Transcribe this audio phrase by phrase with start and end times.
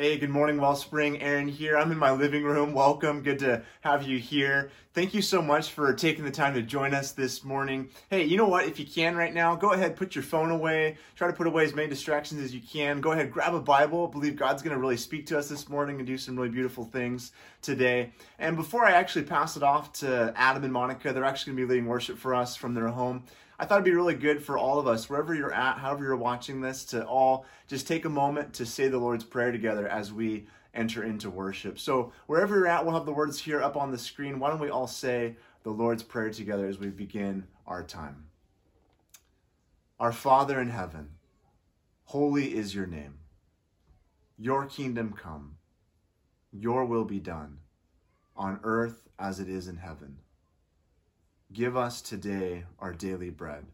[0.00, 1.20] Hey, good morning, Wellspring.
[1.20, 1.76] Aaron here.
[1.76, 2.72] I'm in my living room.
[2.72, 3.20] Welcome.
[3.20, 4.70] Good to have you here.
[4.94, 7.90] Thank you so much for taking the time to join us this morning.
[8.08, 8.64] Hey, you know what?
[8.64, 10.96] If you can right now, go ahead, put your phone away.
[11.16, 13.02] Try to put away as many distractions as you can.
[13.02, 14.08] Go ahead, grab a Bible.
[14.08, 16.48] I believe God's going to really speak to us this morning and do some really
[16.48, 18.10] beautiful things today.
[18.38, 21.66] And before I actually pass it off to Adam and Monica, they're actually going to
[21.66, 23.24] be leading worship for us from their home.
[23.60, 26.16] I thought it'd be really good for all of us, wherever you're at, however you're
[26.16, 30.10] watching this, to all just take a moment to say the Lord's Prayer together as
[30.10, 31.78] we enter into worship.
[31.78, 34.40] So, wherever you're at, we'll have the words here up on the screen.
[34.40, 38.28] Why don't we all say the Lord's Prayer together as we begin our time?
[39.98, 41.10] Our Father in heaven,
[42.04, 43.18] holy is your name.
[44.38, 45.56] Your kingdom come,
[46.50, 47.58] your will be done,
[48.34, 50.16] on earth as it is in heaven.
[51.52, 53.64] Give us today our daily bread,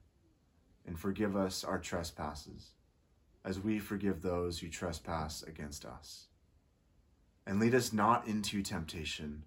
[0.86, 2.70] and forgive us our trespasses,
[3.44, 6.28] as we forgive those who trespass against us.
[7.46, 9.42] And lead us not into temptation,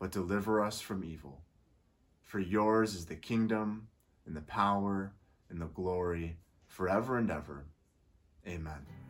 [0.00, 1.42] but deliver us from evil.
[2.20, 3.86] For yours is the kingdom,
[4.26, 5.12] and the power,
[5.48, 7.66] and the glory, forever and ever.
[8.44, 9.01] Amen.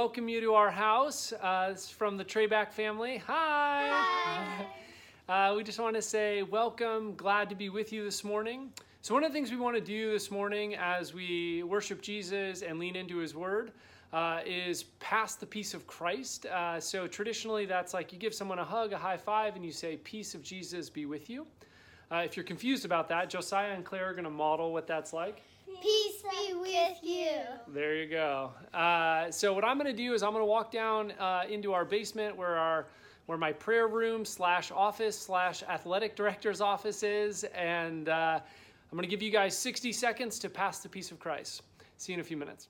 [0.00, 1.30] Welcome you to our house.
[1.42, 3.18] Uh, it's from the Treyback family.
[3.26, 3.86] Hi.
[3.92, 4.66] Hi.
[5.28, 7.14] Uh, we just want to say welcome.
[7.16, 8.72] Glad to be with you this morning.
[9.02, 12.62] So, one of the things we want to do this morning as we worship Jesus
[12.62, 13.70] and lean into His Word
[14.12, 16.46] uh, is pass the peace of Christ.
[16.46, 19.70] Uh, so, traditionally, that's like you give someone a hug, a high five, and you
[19.70, 21.46] say, Peace of Jesus be with you.
[22.10, 25.12] Uh, if you're confused about that, Josiah and Claire are going to model what that's
[25.12, 25.42] like.
[25.80, 27.38] Peace be with you.
[27.68, 28.52] There you go.
[28.74, 31.72] Uh, so what I'm going to do is I'm going to walk down uh, into
[31.72, 32.86] our basement where our
[33.26, 38.40] where my prayer room slash office slash athletic director's office is, and uh,
[38.90, 41.62] I'm going to give you guys 60 seconds to pass the peace of Christ.
[41.96, 42.68] See you in a few minutes.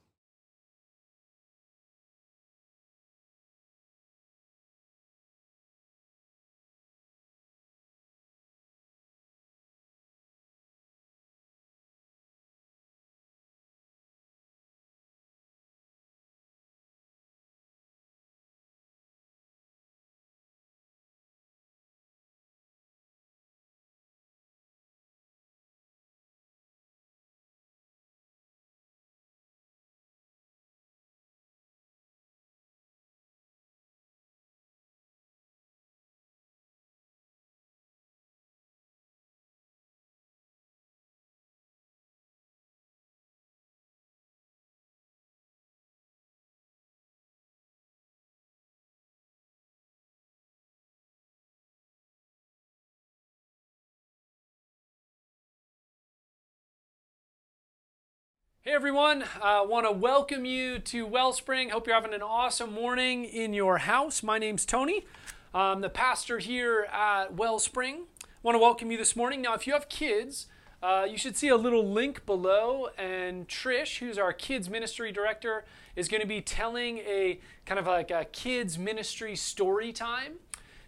[58.71, 61.71] Hey everyone, I uh, want to welcome you to Wellspring.
[61.71, 64.23] Hope you're having an awesome morning in your house.
[64.23, 65.05] My name's Tony.
[65.53, 68.05] I'm the pastor here at Wellspring.
[68.45, 69.43] Want to welcome you this morning.
[69.43, 70.47] Now, if you have kids,
[70.85, 75.65] uh, you should see a little link below, and Trish, who's our kids ministry director,
[75.97, 80.35] is going to be telling a kind of like a kids ministry story time.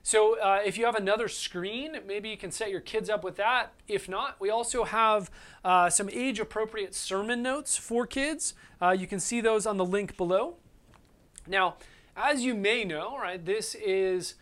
[0.02, 3.36] So uh, if you have another screen, maybe you can set your kids up with
[3.36, 3.72] that.
[3.86, 5.30] If not, we also have
[5.64, 8.54] uh, some age appropriate sermon notes for kids.
[8.80, 10.56] Uh, you can see those on the link below.
[11.46, 11.76] Now,
[12.16, 14.34] as you may know, right, this is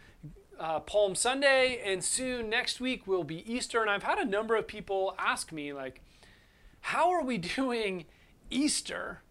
[0.58, 3.82] uh, Palm Sunday, and soon next week will be Easter.
[3.82, 6.00] And I've had a number of people ask me, like,
[6.80, 8.06] how are we doing
[8.50, 9.22] Easter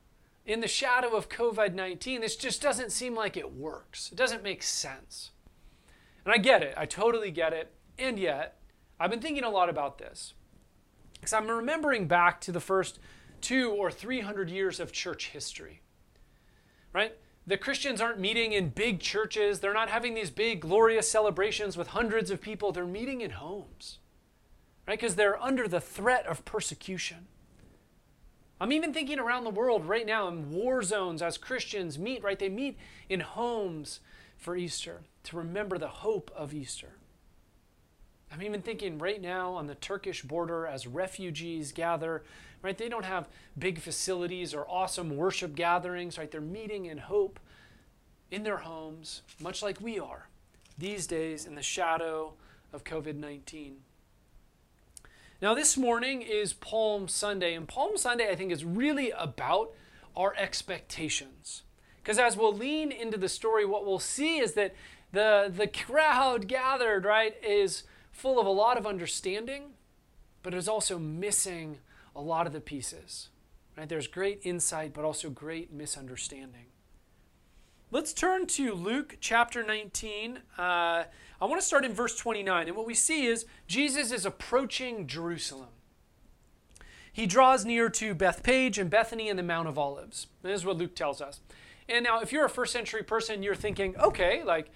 [0.46, 2.22] in the shadow of COVID 19?
[2.22, 5.32] This just doesn't seem like it works, it doesn't make sense.
[6.26, 7.72] And I get it, I totally get it.
[7.98, 8.58] And yet,
[9.00, 10.34] I've been thinking a lot about this.
[11.14, 13.00] Because I'm remembering back to the first
[13.42, 15.82] two or three hundred years of church history.
[16.94, 17.16] Right?
[17.46, 21.90] The Christians aren't meeting in big churches, they're not having these big, glorious celebrations with
[21.90, 22.72] hundreds of people.
[22.72, 24.00] They're meeting in homes.
[24.88, 25.00] Right?
[25.00, 27.28] Because they're under the threat of persecution.
[28.62, 32.38] I'm even thinking around the world right now in war zones as Christians meet, right?
[32.38, 34.02] They meet in homes
[34.40, 36.94] for Easter to remember the hope of Easter.
[38.32, 42.24] I'm even thinking right now on the Turkish border as refugees gather,
[42.62, 42.78] right?
[42.78, 43.28] They don't have
[43.58, 46.32] big facilities or awesome worship gatherings, right?
[46.32, 47.40] They're meeting in hope
[48.32, 50.30] in their homes, much like we are
[50.78, 52.34] these days in the shadow
[52.72, 53.78] of COVID 19.
[55.42, 59.74] Now, this morning is Palm Sunday, and Palm Sunday, I think, is really about
[60.16, 61.64] our expectations.
[62.10, 64.74] Because as we'll lean into the story, what we'll see is that
[65.12, 69.74] the, the crowd gathered, right, is full of a lot of understanding,
[70.42, 71.78] but is also missing
[72.16, 73.30] a lot of the pieces.
[73.78, 73.88] Right?
[73.88, 76.66] There's great insight, but also great misunderstanding.
[77.92, 80.40] Let's turn to Luke chapter 19.
[80.58, 81.06] Uh, I
[81.42, 82.70] want to start in verse 29.
[82.70, 85.70] And what we see is Jesus is approaching Jerusalem.
[87.14, 90.26] He draws near to Bethphage and Bethany and the Mount of Olives.
[90.42, 91.42] This is what Luke tells us.
[91.90, 94.70] And now, if you're a first century person, you're thinking, okay, like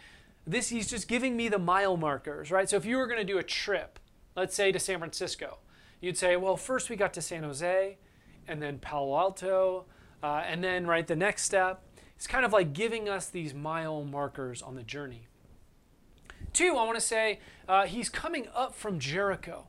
[0.48, 2.68] this, he's just giving me the mile markers, right?
[2.68, 4.00] So if you were going to do a trip,
[4.36, 5.60] let's say to San Francisco,
[6.02, 7.98] you'd say, well, first we got to San Jose,
[8.48, 9.86] and then Palo Alto,
[10.24, 11.84] uh, and then, right, the next step.
[12.16, 15.28] It's kind of like giving us these mile markers on the journey.
[16.52, 19.68] Two, I want to say uh, he's coming up from Jericho,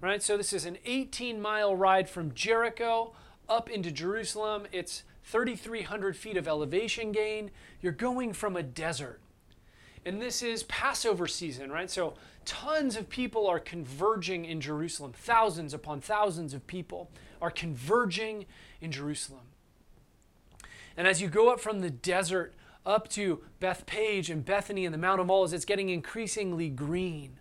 [0.00, 0.22] right?
[0.22, 3.12] So this is an 18 mile ride from Jericho
[3.48, 4.66] up into Jerusalem.
[4.72, 7.50] It's 3,300 feet of elevation gain.
[7.80, 9.20] You're going from a desert
[10.06, 11.90] and this is Passover season, right?
[11.90, 12.14] So
[12.44, 15.12] tons of people are converging in Jerusalem.
[15.12, 17.10] Thousands upon thousands of people
[17.42, 18.46] are converging
[18.80, 19.42] in Jerusalem.
[20.96, 22.54] And as you go up from the desert
[22.86, 27.38] up to Bethphage and Bethany and the Mount of Olives, it's getting increasingly green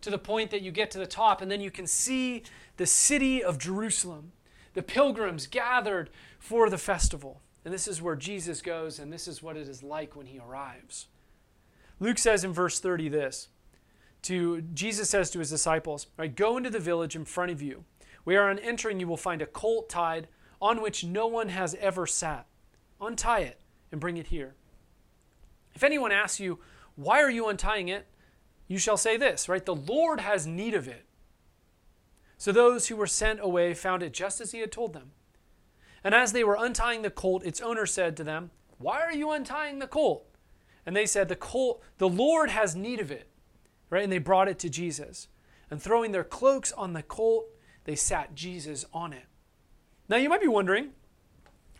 [0.00, 2.44] to the point that you get to the top, and then you can see
[2.76, 4.30] the city of Jerusalem,
[4.74, 6.08] the pilgrims gathered
[6.44, 7.40] for the festival.
[7.64, 10.38] And this is where Jesus goes, and this is what it is like when he
[10.38, 11.06] arrives.
[11.98, 13.48] Luke says in verse 30 this
[14.20, 17.84] to Jesus says to his disciples, right, go into the village in front of you.
[18.24, 20.28] Where on entering you will find a colt tied
[20.60, 22.46] on which no one has ever sat.
[23.00, 23.60] Untie it
[23.90, 24.54] and bring it here.
[25.74, 26.58] If anyone asks you,
[26.94, 28.06] why are you untying it?
[28.68, 29.64] You shall say this, right?
[29.64, 31.06] The Lord has need of it.
[32.36, 35.12] So those who were sent away found it just as he had told them.
[36.04, 39.30] And as they were untying the colt, its owner said to them, Why are you
[39.30, 40.26] untying the colt?
[40.86, 43.28] And they said, the, colt, the Lord has need of it.
[43.88, 44.02] Right?
[44.02, 45.28] And they brought it to Jesus.
[45.70, 47.46] And throwing their cloaks on the colt,
[47.84, 49.24] they sat Jesus on it.
[50.08, 50.90] Now you might be wondering,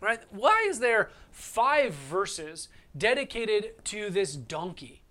[0.00, 0.20] right?
[0.30, 5.02] Why is there five verses dedicated to this donkey?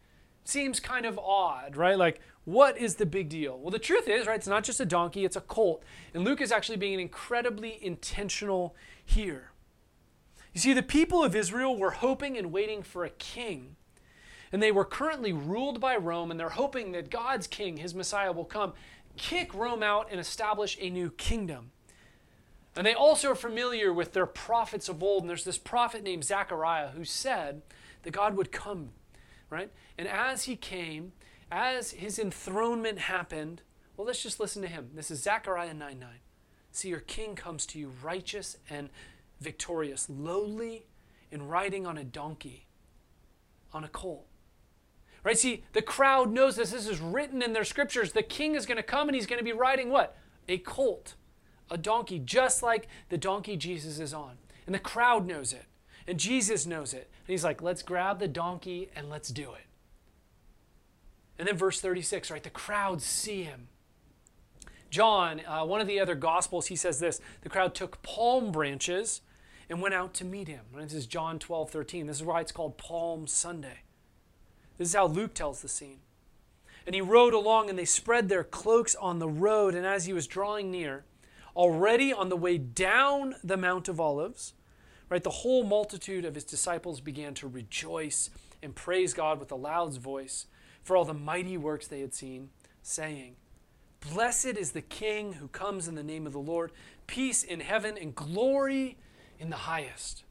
[0.43, 1.98] Seems kind of odd, right?
[1.98, 3.58] Like, what is the big deal?
[3.58, 5.84] Well, the truth is, right, it's not just a donkey, it's a colt.
[6.13, 9.51] And Luke is actually being an incredibly intentional here.
[10.53, 13.75] You see, the people of Israel were hoping and waiting for a king
[14.53, 18.31] and they were currently ruled by Rome, and they're hoping that God's king, his Messiah,
[18.31, 18.74] will come,
[19.17, 21.72] kick Rome out, and establish a new kingdom.
[22.75, 25.24] And they also are familiar with their prophets of old.
[25.24, 27.63] And there's this prophet named Zechariah who said
[28.03, 28.91] that God would come,
[29.50, 29.72] right?
[29.98, 31.13] And as he came,
[31.51, 33.63] as his enthronement happened,
[33.98, 34.91] well, let's just listen to him.
[34.93, 36.10] This is Zechariah 9 9.
[36.73, 38.89] See, your king comes to you righteous and
[39.39, 40.87] victorious, lowly
[41.31, 42.65] and riding on a donkey,
[43.71, 44.25] on a colt.
[45.23, 45.37] Right?
[45.37, 46.71] See, the crowd knows this.
[46.71, 48.11] This is written in their scriptures.
[48.11, 50.17] The king is going to come and he's going to be riding what?
[50.49, 51.13] A colt,
[51.69, 54.37] a donkey, just like the donkey Jesus is on.
[54.65, 55.65] And the crowd knows it.
[56.07, 57.09] And Jesus knows it.
[57.19, 59.67] And he's like, let's grab the donkey and let's do it.
[61.37, 62.43] And then verse 36, right?
[62.43, 63.67] The crowds see him.
[64.93, 69.21] John, uh, one of the other gospels, he says this the crowd took palm branches
[69.67, 70.65] and went out to meet him.
[70.77, 72.05] This is John 12, 13.
[72.05, 73.79] This is why it's called Palm Sunday.
[74.77, 76.01] This is how Luke tells the scene.
[76.85, 79.73] And he rode along, and they spread their cloaks on the road.
[79.73, 81.05] And as he was drawing near,
[81.55, 84.53] already on the way down the Mount of Olives,
[85.09, 88.29] right, the whole multitude of his disciples began to rejoice
[88.62, 90.45] and praise God with a loud voice
[90.83, 92.51] for all the mighty works they had seen,
[92.83, 93.38] saying,
[94.12, 96.72] Blessed is the King who comes in the name of the Lord,
[97.07, 98.97] peace in heaven and glory
[99.39, 100.23] in the highest.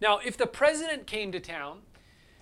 [0.00, 1.80] Now, if the president came to town,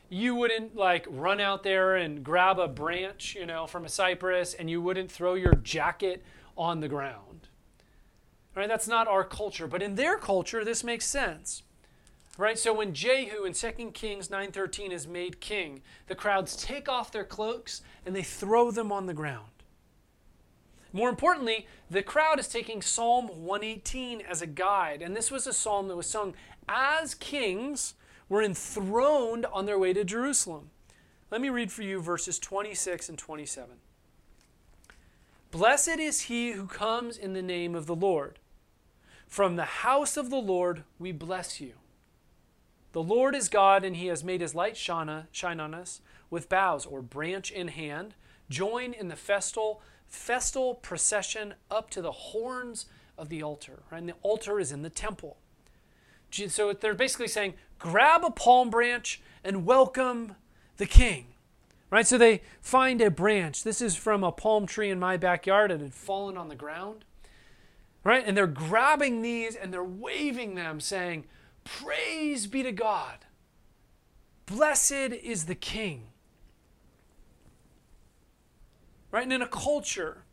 [0.08, 4.54] you wouldn't like run out there and grab a branch, you know, from a cypress
[4.54, 6.22] and you wouldn't throw your jacket
[6.56, 7.48] on the ground.
[8.54, 8.68] Right?
[8.68, 11.62] That's not our culture, but in their culture this makes sense.
[12.38, 12.58] Right?
[12.58, 17.24] So when Jehu in 2 Kings 9:13 is made king, the crowds take off their
[17.24, 19.61] cloaks and they throw them on the ground.
[20.92, 25.52] More importantly, the crowd is taking Psalm 118 as a guide, and this was a
[25.52, 26.34] psalm that was sung
[26.68, 27.94] as kings
[28.28, 30.70] were enthroned on their way to Jerusalem.
[31.30, 33.76] Let me read for you verses 26 and 27.
[35.50, 38.38] Blessed is he who comes in the name of the Lord.
[39.26, 41.74] From the house of the Lord we bless you.
[42.92, 46.84] The Lord is God, and he has made his light shine on us with boughs
[46.84, 48.14] or branch in hand.
[48.50, 49.80] Join in the festal,
[50.12, 53.82] festal procession up to the horns of the altar.
[53.90, 53.98] Right?
[53.98, 55.38] And the altar is in the temple.
[56.30, 60.36] So they're basically saying, grab a palm branch and welcome
[60.76, 61.26] the king.
[61.90, 62.06] Right?
[62.06, 63.64] So they find a branch.
[63.64, 65.70] This is from a palm tree in my backyard.
[65.70, 67.04] It had fallen on the ground.
[68.04, 68.24] Right?
[68.26, 71.24] And they're grabbing these and they're waving them, saying,
[71.64, 73.18] Praise be to God.
[74.46, 76.08] Blessed is the king.
[79.12, 79.22] Right?
[79.22, 80.24] And in a culture,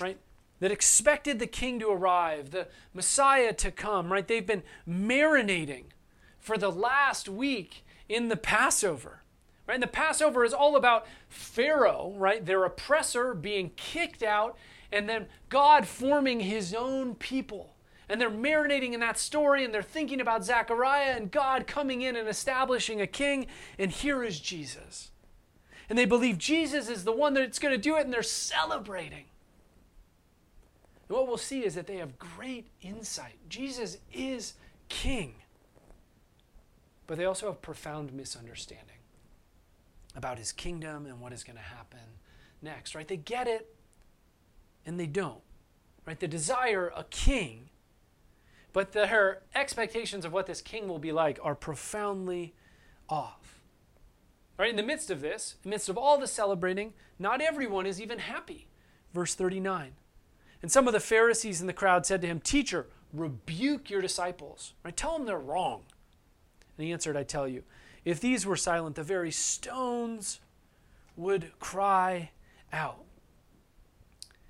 [0.00, 0.18] right,
[0.60, 4.26] that expected the king to arrive, the Messiah to come, right?
[4.26, 5.86] They've been marinating
[6.38, 9.22] for the last week in the Passover.
[9.66, 9.74] Right?
[9.74, 12.46] And the Passover is all about Pharaoh, right?
[12.46, 14.56] Their oppressor being kicked out,
[14.92, 17.74] and then God forming his own people.
[18.08, 22.14] And they're marinating in that story, and they're thinking about Zechariah and God coming in
[22.14, 25.10] and establishing a king, and here is Jesus.
[25.88, 29.24] And they believe Jesus is the one that's going to do it, and they're celebrating.
[31.08, 33.36] And what we'll see is that they have great insight.
[33.48, 34.54] Jesus is
[34.88, 35.36] king.
[37.06, 38.96] But they also have profound misunderstanding
[40.16, 42.00] about his kingdom and what is going to happen
[42.62, 43.06] next, right?
[43.06, 43.74] They get it
[44.84, 45.42] and they don't,
[46.04, 46.18] right?
[46.18, 47.68] They desire a king,
[48.72, 52.54] but their expectations of what this king will be like are profoundly
[53.08, 53.55] off.
[54.58, 54.70] Right?
[54.70, 58.00] In the midst of this, in the midst of all the celebrating, not everyone is
[58.00, 58.68] even happy.
[59.12, 59.92] Verse 39.
[60.62, 64.72] And some of the Pharisees in the crowd said to him, Teacher, rebuke your disciples.
[64.82, 64.96] Right?
[64.96, 65.82] Tell them they're wrong.
[66.76, 67.62] And he answered, I tell you,
[68.04, 70.40] if these were silent, the very stones
[71.16, 72.30] would cry
[72.72, 73.04] out.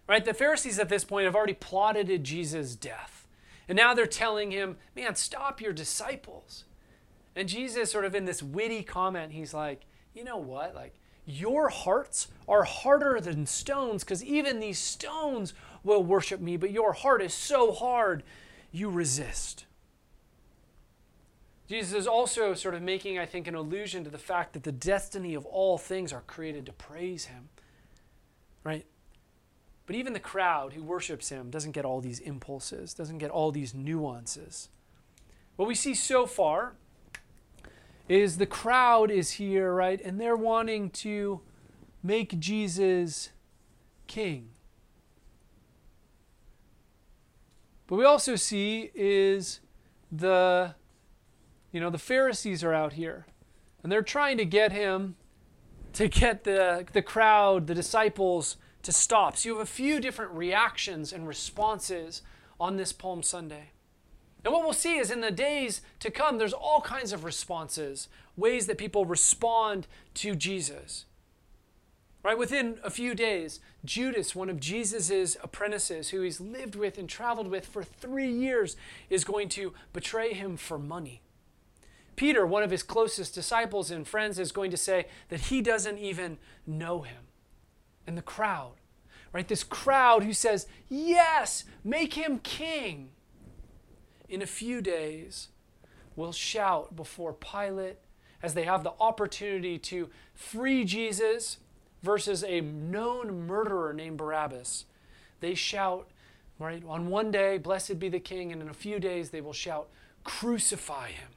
[0.09, 0.25] Right?
[0.25, 3.27] The Pharisees at this point have already plotted Jesus' death.
[3.69, 6.65] And now they're telling him, man, stop your disciples.
[7.35, 9.83] And Jesus, sort of in this witty comment, he's like,
[10.17, 10.75] you know what?
[10.75, 10.95] Like,
[11.27, 15.53] your hearts are harder than stones because even these stones
[15.85, 18.23] will worship me, but your heart is so hard,
[18.73, 19.67] you resist.
[21.69, 24.73] Jesus is also sort of making, I think, an allusion to the fact that the
[24.73, 27.49] destiny of all things are created to praise him.
[28.63, 28.87] Right?
[29.87, 33.51] But even the crowd who worships him doesn't get all these impulses, doesn't get all
[33.51, 34.69] these nuances.
[35.57, 36.75] What we see so far
[38.09, 40.01] is the crowd is here, right?
[40.05, 41.41] And they're wanting to
[42.03, 43.31] make Jesus
[44.07, 44.51] king.
[47.87, 49.61] But we also see is
[50.11, 50.75] the
[51.73, 53.27] you know, the Pharisees are out here
[53.83, 55.17] and they're trying to get him
[55.93, 59.37] to get the, the crowd, the disciples, to stop.
[59.37, 62.23] So you have a few different reactions and responses
[62.59, 63.73] on this Palm Sunday.
[64.47, 68.07] And what we'll see is in the days to come, there's all kinds of responses,
[68.37, 71.05] ways that people respond to Jesus.
[72.23, 77.09] Right within a few days, Judas, one of Jesus' apprentices, who he's lived with and
[77.09, 78.77] traveled with for three years,
[79.11, 81.23] is going to betray him for money.
[82.15, 85.99] Peter, one of his closest disciples and friends, is going to say that he doesn't
[85.99, 87.25] even know him.
[88.07, 88.75] And the crowd,
[89.33, 89.49] Right?
[89.49, 93.11] This crowd who says, Yes, make him king.
[94.29, 95.49] In a few days,
[96.17, 97.99] will shout before Pilate
[98.43, 101.59] as they have the opportunity to free Jesus
[102.03, 104.85] versus a known murderer named Barabbas.
[105.41, 106.09] They shout,
[106.59, 109.53] right, on one day, Blessed be the King, and in a few days they will
[109.53, 109.89] shout,
[110.25, 111.29] Crucify him.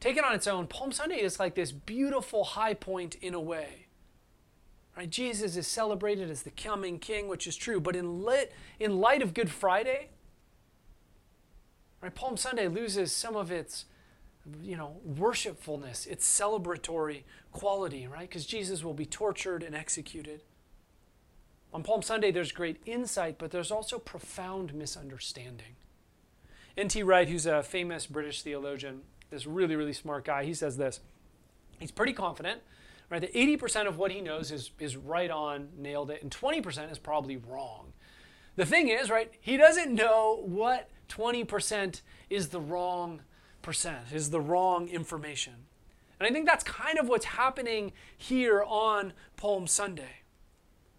[0.00, 3.81] Taken on its own, Palm Sunday is like this beautiful high point in a way.
[4.96, 5.08] Right?
[5.08, 9.22] Jesus is celebrated as the coming king, which is true, but in, lit, in light
[9.22, 10.10] of Good Friday,
[12.02, 13.86] right, Palm Sunday loses some of its
[14.62, 18.28] you know, worshipfulness, its celebratory quality, right?
[18.28, 20.42] Because Jesus will be tortured and executed.
[21.72, 25.76] On Palm Sunday, there's great insight, but there's also profound misunderstanding.
[26.76, 27.02] N.T.
[27.02, 31.00] Wright, who's a famous British theologian, this really, really smart guy, he says this.
[31.78, 32.60] He's pretty confident,
[33.12, 36.90] right, that 80% of what he knows is, is right on, nailed it, and 20%
[36.90, 37.92] is probably wrong.
[38.56, 43.20] The thing is, right, he doesn't know what 20% is the wrong
[43.60, 45.52] percent, is the wrong information.
[46.18, 50.22] And I think that's kind of what's happening here on Palm Sunday.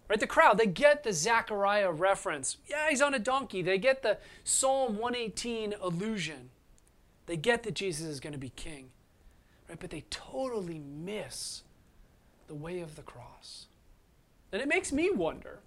[0.07, 0.19] Right?
[0.19, 2.57] The crowd, they get the Zechariah reference.
[2.67, 3.63] Yeah, he's on a donkey.
[3.63, 6.51] They get the Psalm 118 allusion.
[7.25, 8.89] They get that Jesus is going to be king,
[9.67, 9.79] right?
[9.79, 11.62] But they totally miss
[12.53, 13.65] the way of the cross.
[14.51, 15.61] And it makes me wonder.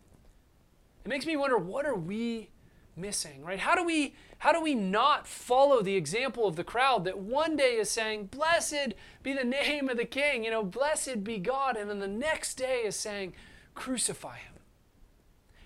[1.05, 2.51] It makes me wonder what are we
[2.95, 3.59] missing, right?
[3.59, 7.57] How do we how do we not follow the example of the crowd that one
[7.57, 8.95] day is saying, "Blessed
[9.25, 12.55] be the name of the king," you know, "Blessed be God," and then the next
[12.55, 13.33] day is saying,
[13.75, 14.55] "Crucify him."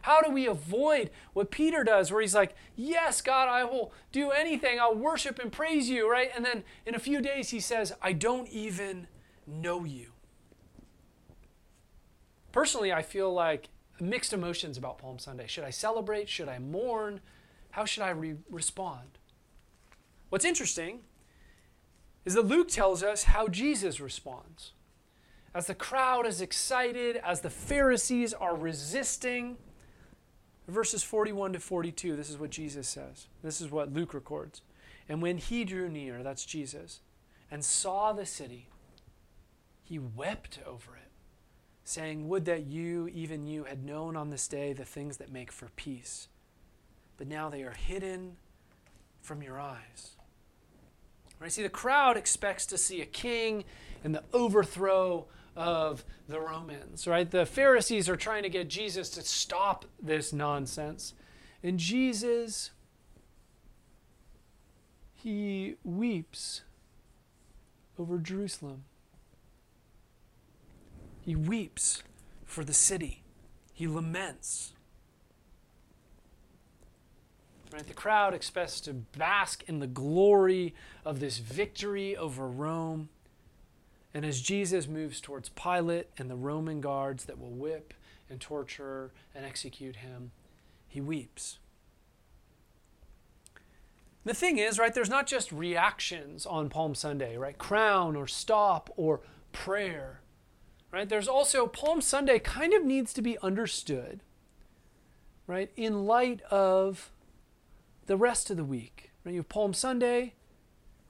[0.02, 4.30] How do we avoid what Peter does, where he's like, Yes, God, I will do
[4.30, 4.80] anything.
[4.80, 6.30] I'll worship and praise you, right?
[6.34, 9.08] And then in a few days, he says, I don't even
[9.46, 10.09] know you.
[12.52, 13.68] Personally, I feel like
[14.00, 15.46] mixed emotions about Palm Sunday.
[15.46, 16.28] Should I celebrate?
[16.28, 17.20] Should I mourn?
[17.70, 19.18] How should I re- respond?
[20.30, 21.00] What's interesting
[22.24, 24.72] is that Luke tells us how Jesus responds.
[25.54, 29.56] As the crowd is excited, as the Pharisees are resisting,
[30.68, 33.26] verses 41 to 42, this is what Jesus says.
[33.42, 34.62] This is what Luke records.
[35.08, 37.00] And when he drew near, that's Jesus,
[37.50, 38.68] and saw the city,
[39.82, 41.09] he wept over it,
[41.90, 45.50] saying, Would that you, even you, had known on this day the things that make
[45.50, 46.28] for peace.
[47.16, 48.36] But now they are hidden
[49.20, 50.16] from your eyes.
[51.38, 51.52] Right?
[51.52, 53.64] See, the crowd expects to see a king
[54.04, 55.26] and the overthrow
[55.56, 57.30] of the Romans, right?
[57.30, 61.14] The Pharisees are trying to get Jesus to stop this nonsense.
[61.62, 62.70] And Jesus,
[65.14, 66.62] he weeps
[67.98, 68.84] over Jerusalem.
[71.30, 72.02] He weeps
[72.44, 73.22] for the city.
[73.72, 74.72] He laments.
[77.72, 77.86] Right?
[77.86, 83.10] The crowd expects to bask in the glory of this victory over Rome.
[84.12, 87.94] And as Jesus moves towards Pilate and the Roman guards that will whip
[88.28, 90.32] and torture and execute him,
[90.88, 91.60] he weeps.
[94.24, 97.56] The thing is, right, there's not just reactions on Palm Sunday, right?
[97.56, 99.20] Crown or stop or
[99.52, 100.22] prayer,
[100.92, 101.08] right?
[101.08, 104.20] There's also Palm Sunday kind of needs to be understood,
[105.46, 107.10] right, in light of
[108.06, 109.10] the rest of the week.
[109.24, 109.32] Right?
[109.32, 110.34] You have Palm Sunday,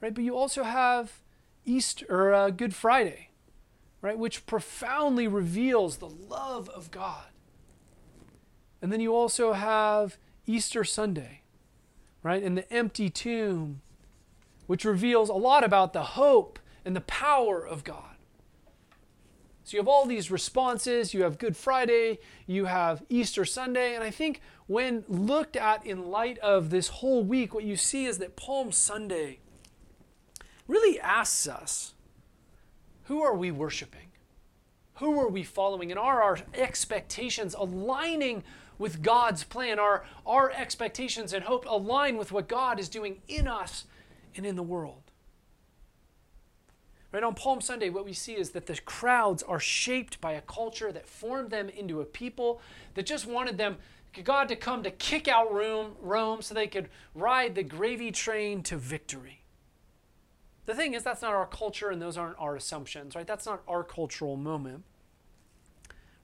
[0.01, 0.13] right?
[0.13, 1.21] But you also have
[1.65, 3.29] Easter or uh, Good Friday,
[4.01, 7.25] right, which profoundly reveals the love of God.
[8.81, 10.17] And then you also have
[10.47, 11.41] Easter Sunday,
[12.23, 13.81] right, and the empty tomb,
[14.65, 18.10] which reveals a lot about the hope and the power of God.
[19.71, 21.13] So you have all these responses.
[21.13, 26.11] You have Good Friday, you have Easter Sunday, and I think when looked at in
[26.11, 29.39] light of this whole week, what you see is that Palm Sunday
[30.67, 31.93] really asks us
[33.03, 34.11] who are we worshiping?
[34.95, 35.89] Who are we following?
[35.89, 38.43] And are our expectations aligning
[38.77, 39.79] with God's plan?
[39.79, 43.85] Are our expectations and hope align with what God is doing in us
[44.35, 45.10] and in the world?
[47.11, 50.41] Right on Palm Sunday, what we see is that the crowds are shaped by a
[50.41, 52.61] culture that formed them into a people
[52.93, 53.77] that just wanted them,
[54.23, 58.63] God to come to kick out Rome, Rome so they could ride the gravy train
[58.63, 59.41] to victory.
[60.65, 63.27] The thing is, that's not our culture and those aren't our assumptions, right?
[63.27, 64.83] That's not our cultural moment.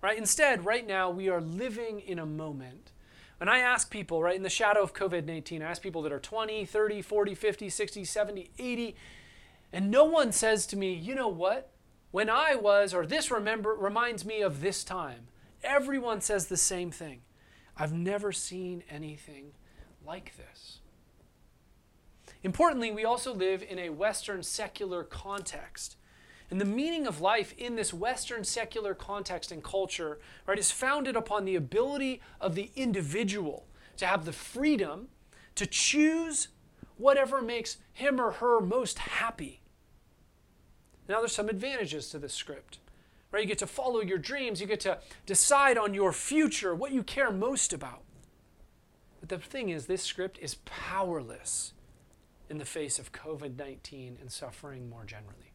[0.02, 0.18] Right?
[0.18, 2.92] Instead, right now, we are living in a moment.
[3.42, 6.12] And I ask people, right, in the shadow of COVID 19, I ask people that
[6.12, 8.96] are 20, 30, 40, 50, 60, 70, 80,
[9.72, 11.72] and no one says to me, you know what?
[12.12, 15.28] when I was, or this remember reminds me of this time.
[15.64, 17.22] Everyone says the same thing.
[17.76, 19.52] I've never seen anything
[20.06, 20.80] like this.
[22.44, 25.98] Importantly, we also live in a Western secular context.
[26.50, 31.16] And the meaning of life in this Western secular context and culture, right, is founded
[31.16, 35.10] upon the ability of the individual to have the freedom
[35.56, 36.48] to choose
[36.98, 39.62] whatever makes him or her most happy.
[41.08, 42.80] Now, there's some advantages to this script.
[43.32, 43.44] Right?
[43.44, 47.04] You get to follow your dreams, you get to decide on your future, what you
[47.04, 48.04] care most about.
[49.20, 51.74] But the thing is, this script is powerless
[52.50, 55.52] in the face of COVID 19 and suffering more generally.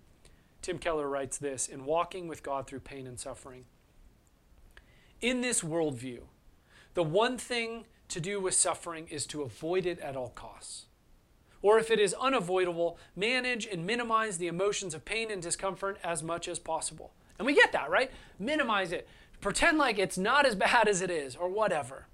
[0.60, 3.64] Tim Keller writes this in Walking with God Through Pain and Suffering.
[5.20, 6.20] In this worldview,
[6.94, 10.86] the one thing to do with suffering is to avoid it at all costs.
[11.62, 16.22] Or if it is unavoidable, manage and minimize the emotions of pain and discomfort as
[16.22, 17.12] much as possible.
[17.38, 18.10] And we get that, right?
[18.38, 19.08] Minimize it.
[19.40, 22.06] Pretend like it's not as bad as it is, or whatever.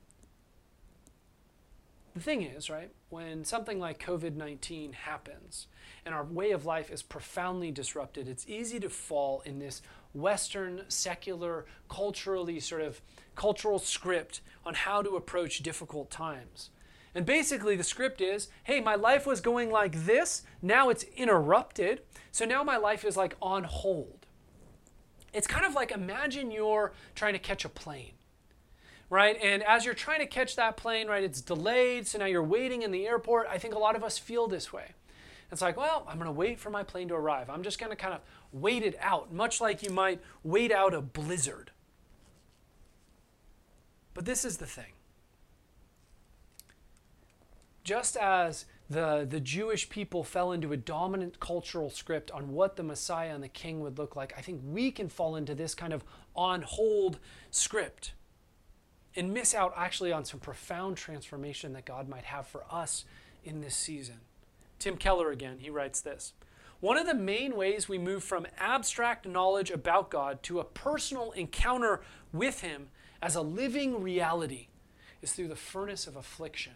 [2.15, 5.69] The thing is, right, when something like COVID 19 happens
[6.05, 9.83] and our way of life is profoundly disrupted, it's easy to fall in this
[10.15, 13.01] Western, secular, culturally sort of
[13.37, 16.71] cultural script on how to approach difficult times.
[17.19, 22.03] And basically, the script is hey, my life was going like this, now it's interrupted,
[22.31, 24.25] so now my life is like on hold.
[25.33, 28.13] It's kind of like imagine you're trying to catch a plane,
[29.11, 29.37] right?
[29.43, 32.83] And as you're trying to catch that plane, right, it's delayed, so now you're waiting
[32.83, 33.49] in the airport.
[33.51, 34.93] I think a lot of us feel this way.
[35.51, 37.51] It's like, well, I'm going to wait for my plane to arrive.
[37.51, 38.21] I'm just going to kind of
[38.53, 41.73] wait it out, much like you might wait out a blizzard.
[44.15, 44.93] But this is the thing.
[47.85, 52.83] Just as the, the Jewish people fell into a dominant cultural script on what the
[52.83, 55.93] Messiah and the King would look like, I think we can fall into this kind
[55.93, 57.19] of on hold
[57.51, 58.13] script
[59.17, 63.05] and miss out actually on some profound transformation that God might have for us
[63.45, 64.21] in this season.
[64.79, 66.33] Tim Keller again, he writes this.
[66.81, 71.33] One of the main ways we move from abstract knowledge about God to a personal
[71.33, 72.01] encounter
[72.33, 72.89] with Him
[73.21, 74.69] as a living reality
[75.21, 76.75] is through the furnace of affliction.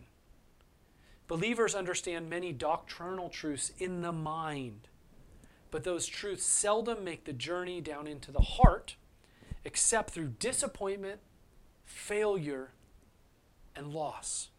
[1.33, 4.89] Believers understand many doctrinal truths in the mind,
[5.71, 8.97] but those truths seldom make the journey down into the heart
[9.65, 11.21] except through disappointment,
[11.87, 12.73] failure,
[13.75, 14.51] and loss.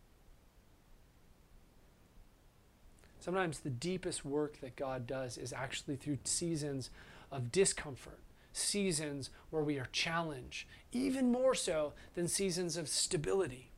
[3.19, 6.89] Sometimes the deepest work that God does is actually through seasons
[7.31, 13.72] of discomfort, seasons where we are challenged, even more so than seasons of stability.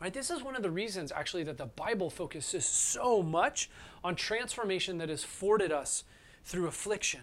[0.00, 0.12] Right?
[0.12, 3.70] This is one of the reasons actually that the Bible focuses so much
[4.02, 6.04] on transformation that is afforded us
[6.44, 7.22] through affliction.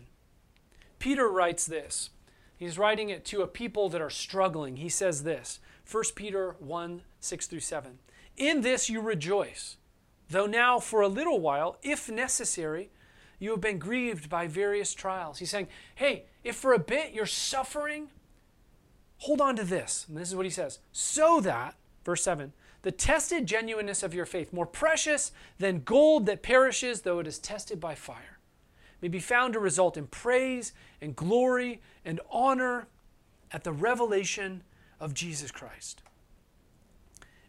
[1.00, 2.10] Peter writes this.
[2.58, 4.78] He's writing it to a people that are struggling.
[4.78, 8.00] He says this 1 Peter 1 6 through 7.
[8.38, 9.78] In this you rejoice
[10.32, 12.90] though now for a little while, if necessary,
[13.40, 15.40] you have been grieved by various trials.
[15.40, 18.10] He's saying, hey, if for a bit you're suffering,
[19.18, 20.06] hold on to this.
[20.08, 24.26] And this is what he says so that, verse 7, the tested genuineness of your
[24.26, 28.40] faith, more precious than gold that perishes, though it is tested by fire,
[29.02, 32.88] may be found to result in praise and glory and honor
[33.52, 34.64] at the revelation
[35.00, 36.02] of Jesus Christ.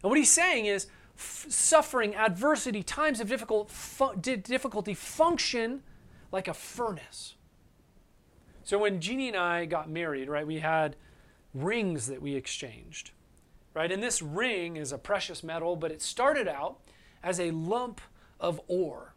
[0.01, 5.81] And what he's saying is, f- suffering, adversity, times of difficult fu- difficulty function
[6.31, 7.35] like a furnace.
[8.63, 10.95] So when Jeannie and I got married, right, we had
[11.53, 13.11] rings that we exchanged,
[13.73, 13.91] right?
[13.91, 16.79] And this ring is a precious metal, but it started out
[17.23, 18.01] as a lump
[18.39, 19.13] of ore.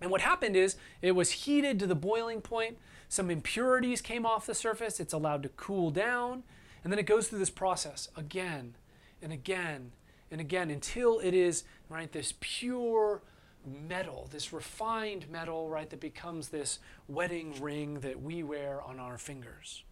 [0.00, 2.78] And what happened is it was heated to the boiling point.
[3.08, 5.00] Some impurities came off the surface.
[5.00, 6.42] It's allowed to cool down.
[6.84, 8.74] And then it goes through this process again
[9.22, 9.92] and again
[10.30, 13.22] and again until it is right this pure
[13.64, 19.18] metal this refined metal right that becomes this wedding ring that we wear on our
[19.18, 19.82] fingers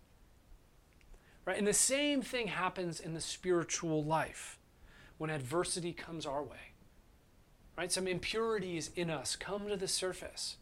[1.44, 4.58] right and the same thing happens in the spiritual life
[5.18, 6.72] when adversity comes our way
[7.76, 10.56] right some impurities in us come to the surface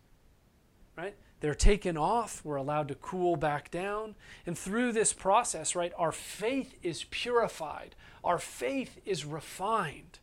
[0.96, 4.14] right they're taken off we're allowed to cool back down
[4.46, 10.18] and through this process right our faith is purified our faith is refined.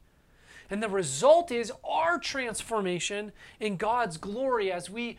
[0.69, 5.17] And the result is our transformation in God's glory as we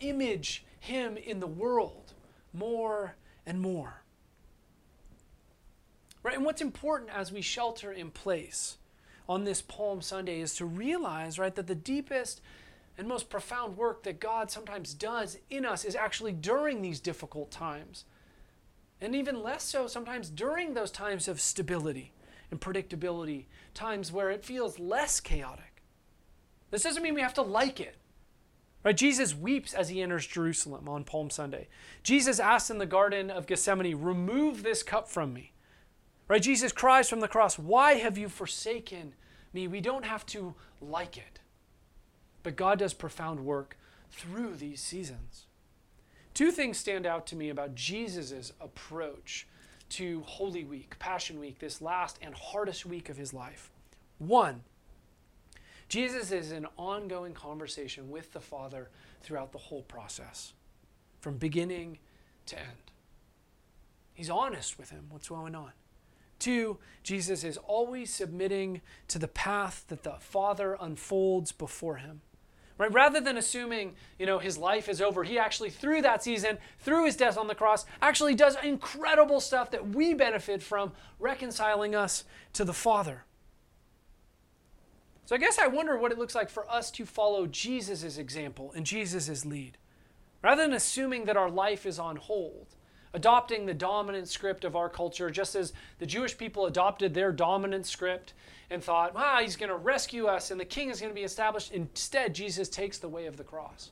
[0.00, 2.12] image Him in the world
[2.52, 3.16] more
[3.46, 4.01] and more.
[6.22, 6.36] Right?
[6.36, 8.78] And what's important as we shelter in place
[9.28, 12.40] on this Palm Sunday is to realize, right, that the deepest
[12.98, 17.50] and most profound work that God sometimes does in us is actually during these difficult
[17.50, 18.04] times.
[19.00, 22.12] And even less so sometimes during those times of stability
[22.50, 25.82] and predictability, times where it feels less chaotic.
[26.70, 27.96] This doesn't mean we have to like it.
[28.84, 28.96] Right?
[28.96, 31.68] Jesus weeps as he enters Jerusalem on Palm Sunday.
[32.02, 35.51] Jesus asks in the Garden of Gethsemane, Remove this cup from me.
[36.32, 36.40] Right?
[36.40, 39.12] Jesus cries from the cross, Why have you forsaken
[39.52, 39.68] me?
[39.68, 41.40] We don't have to like it.
[42.42, 43.76] But God does profound work
[44.10, 45.44] through these seasons.
[46.32, 49.46] Two things stand out to me about Jesus' approach
[49.90, 53.70] to Holy Week, Passion Week, this last and hardest week of his life.
[54.16, 54.62] One,
[55.90, 58.88] Jesus is in ongoing conversation with the Father
[59.20, 60.54] throughout the whole process,
[61.20, 61.98] from beginning
[62.46, 62.90] to end.
[64.14, 65.72] He's honest with him, what's going on.
[66.42, 72.20] Two, Jesus is always submitting to the path that the Father unfolds before him.
[72.78, 72.92] Right?
[72.92, 77.04] Rather than assuming, you know, his life is over, he actually through that season, through
[77.04, 82.24] his death on the cross, actually does incredible stuff that we benefit from, reconciling us
[82.54, 83.22] to the Father.
[85.26, 88.72] So I guess I wonder what it looks like for us to follow Jesus' example
[88.74, 89.78] and Jesus' lead.
[90.42, 92.66] Rather than assuming that our life is on hold,
[93.14, 97.86] adopting the dominant script of our culture, just as the Jewish people adopted their dominant
[97.86, 98.32] script
[98.70, 101.24] and thought, wow, he's going to rescue us and the king is going to be
[101.24, 101.72] established.
[101.72, 103.90] Instead, Jesus takes the way of the cross.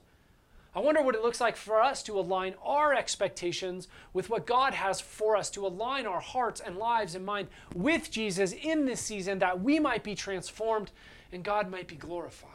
[0.75, 4.73] I wonder what it looks like for us to align our expectations with what God
[4.73, 9.01] has for us, to align our hearts and lives and mind with Jesus in this
[9.01, 10.93] season that we might be transformed
[11.33, 12.49] and God might be glorified.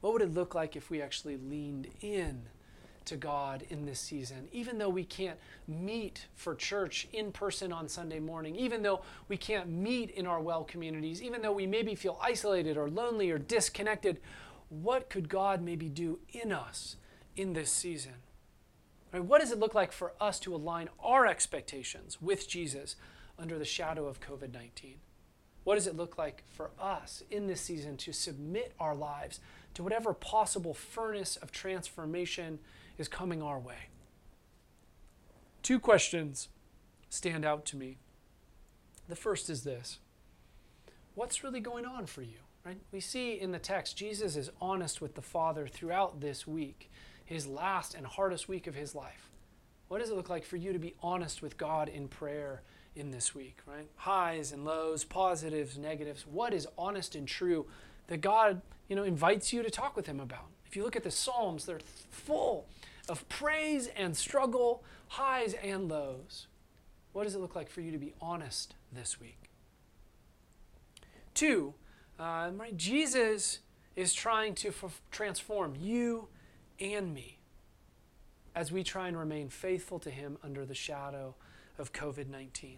[0.00, 2.42] What would it look like if we actually leaned in
[3.06, 7.88] to God in this season, even though we can't meet for church in person on
[7.88, 11.94] Sunday morning, even though we can't meet in our well communities, even though we maybe
[11.94, 14.20] feel isolated or lonely or disconnected?
[14.68, 16.96] What could God maybe do in us
[17.36, 18.14] in this season?
[19.12, 22.96] Right, what does it look like for us to align our expectations with Jesus
[23.38, 24.96] under the shadow of COVID 19?
[25.64, 29.40] What does it look like for us in this season to submit our lives
[29.74, 32.60] to whatever possible furnace of transformation
[32.98, 33.90] is coming our way?
[35.62, 36.48] Two questions
[37.08, 37.98] stand out to me.
[39.08, 39.98] The first is this
[41.14, 42.38] What's really going on for you?
[42.64, 42.80] Right?
[42.90, 46.90] We see in the text Jesus is honest with the Father throughout this week,
[47.24, 49.30] his last and hardest week of his life.
[49.88, 52.62] What does it look like for you to be honest with God in prayer
[52.96, 53.88] in this week, right?
[53.96, 56.26] Highs and lows, positives, negatives.
[56.26, 57.66] What is honest and true
[58.08, 60.48] that God, you know, invites you to talk with him about?
[60.76, 62.66] If you look at the Psalms, they're full
[63.08, 66.48] of praise and struggle, highs and lows.
[67.14, 69.48] What does it look like for you to be honest this week?
[71.32, 71.72] Two,
[72.20, 73.60] uh, right, Jesus
[73.96, 76.28] is trying to f- transform you
[76.78, 77.38] and me
[78.54, 81.36] as we try and remain faithful to him under the shadow
[81.78, 82.76] of COVID 19.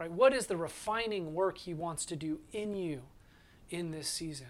[0.00, 0.10] Right?
[0.10, 3.02] What is the refining work he wants to do in you
[3.70, 4.48] in this season?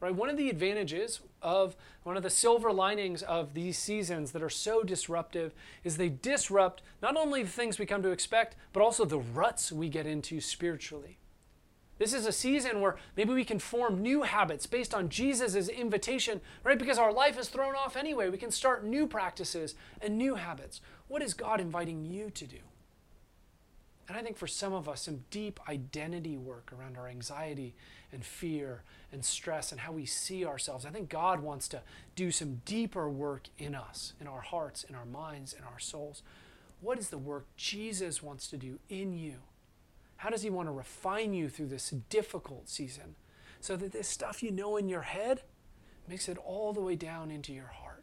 [0.00, 0.14] Right?
[0.14, 4.48] One of the advantages of one of the silver linings of these seasons that are
[4.48, 5.52] so disruptive
[5.84, 9.70] is they disrupt not only the things we come to expect, but also the ruts
[9.70, 11.18] we get into spiritually.
[11.98, 16.40] This is a season where maybe we can form new habits based on Jesus' invitation,
[16.64, 16.78] right?
[16.78, 18.30] Because our life is thrown off anyway.
[18.30, 20.80] We can start new practices and new habits.
[21.08, 22.69] What is God inviting you to do?
[24.10, 27.76] And I think for some of us, some deep identity work around our anxiety
[28.10, 28.82] and fear
[29.12, 30.84] and stress and how we see ourselves.
[30.84, 31.82] I think God wants to
[32.16, 36.24] do some deeper work in us, in our hearts, in our minds, in our souls.
[36.80, 39.36] What is the work Jesus wants to do in you?
[40.16, 43.14] How does He want to refine you through this difficult season
[43.60, 45.42] so that this stuff you know in your head
[46.08, 48.02] makes it all the way down into your heart?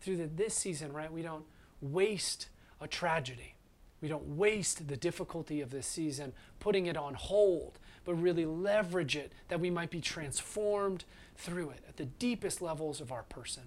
[0.00, 1.44] Through the, this season, right, we don't
[1.80, 3.55] waste a tragedy
[4.00, 9.16] we don't waste the difficulty of this season putting it on hold, but really leverage
[9.16, 11.04] it that we might be transformed
[11.36, 13.62] through it at the deepest levels of our person.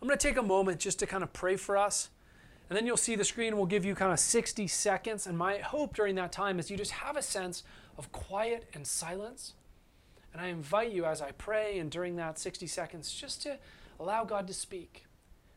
[0.00, 2.08] I'm going to take a moment just to kind of pray for us.
[2.68, 5.26] And then you'll see the screen will give you kind of 60 seconds.
[5.26, 7.64] And my hope during that time is you just have a sense
[7.98, 9.54] of quiet and silence.
[10.32, 13.58] And I invite you as I pray and during that 60 seconds just to
[13.98, 15.04] allow God to speak.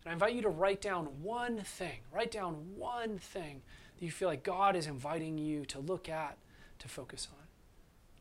[0.03, 3.61] And I invite you to write down one thing, write down one thing
[3.97, 6.37] that you feel like God is inviting you to look at,
[6.79, 7.45] to focus on.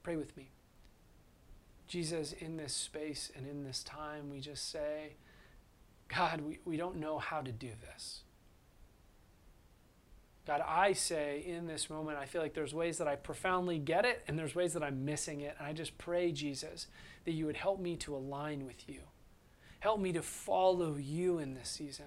[0.02, 0.50] Pray with me.
[1.88, 5.16] Jesus, in this space and in this time, we just say,
[6.08, 8.22] God, we, we don't know how to do this.
[10.46, 14.04] God, I say in this moment, I feel like there's ways that I profoundly get
[14.04, 15.54] it and there's ways that I'm missing it.
[15.58, 16.88] And I just pray, Jesus,
[17.24, 19.00] that you would help me to align with you.
[19.82, 22.06] Help me to follow you in this season.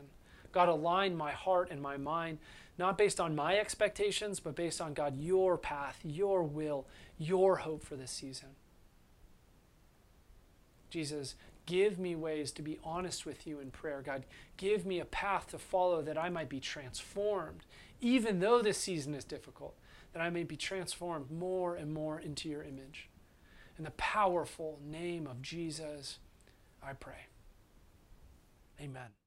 [0.53, 2.38] God, align my heart and my mind,
[2.78, 7.84] not based on my expectations, but based on, God, your path, your will, your hope
[7.84, 8.47] for this season.
[10.89, 14.01] Jesus, give me ways to be honest with you in prayer.
[14.01, 14.23] God,
[14.55, 17.65] give me a path to follow that I might be transformed
[17.99, 19.76] even though this season is difficult,
[20.13, 23.09] that I may be transformed more and more into your image.
[23.78, 26.19] In the powerful name of Jesus,
[26.82, 27.28] I pray.
[28.80, 29.24] Amen.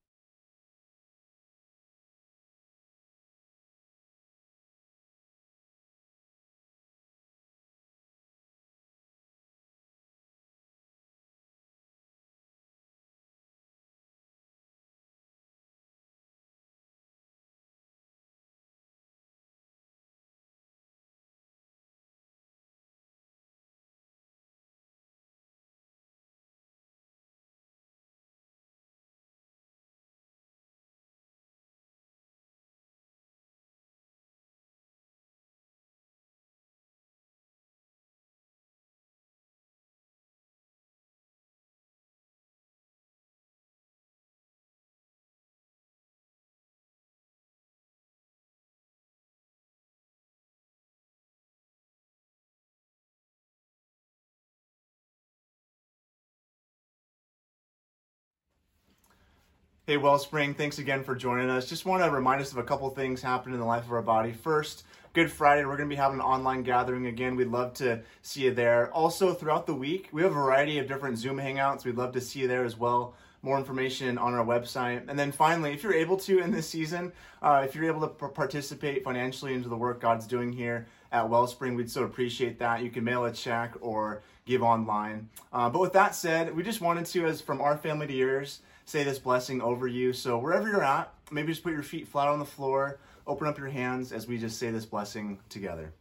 [59.89, 61.67] Hey, Wellspring, thanks again for joining us.
[61.67, 64.03] Just want to remind us of a couple things happening in the life of our
[64.03, 64.33] body.
[64.33, 64.85] First,
[65.15, 67.37] Good Friday, we're going to be having an online gathering again.
[67.37, 68.93] We'd love to see you there.
[68.93, 71.87] Also, throughout the week, we have a variety of different Zoom hangouts.
[71.87, 73.15] We'd love to see you there as well.
[73.41, 75.09] More information on our website.
[75.09, 77.11] And then finally, if you're able to in this season,
[77.41, 81.77] uh, if you're able to participate financially into the work God's doing here at Wellspring,
[81.77, 82.83] we'd so appreciate that.
[82.83, 85.31] You can mail a check or give online.
[85.51, 88.61] Uh, but with that said, we just wanted to, as from our family to yours,
[88.89, 90.15] say this blessing over you.
[90.15, 93.59] So wherever you're at, maybe just put your feet flat on the floor, open up
[93.59, 95.93] your hands as we just say this blessing together.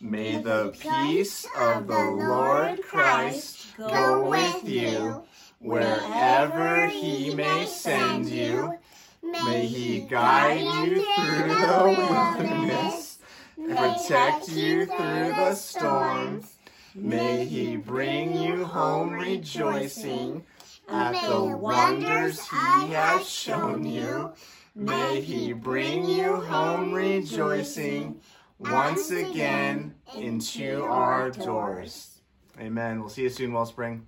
[0.00, 5.22] May the peace of the Lord Christ go with you
[5.60, 8.76] wherever he may send you.
[9.22, 13.18] May he guide you through the wilderness,
[13.56, 16.54] protect you through the storms.
[16.94, 20.44] May he bring you home rejoicing
[20.88, 24.32] at the wonders he has shown you.
[24.74, 28.20] May he bring you home rejoicing
[28.58, 32.20] once again into our doors.
[32.60, 33.00] Amen.
[33.00, 34.06] We'll see you soon, Wellspring.